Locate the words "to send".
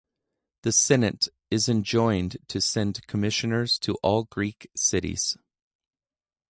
2.47-3.05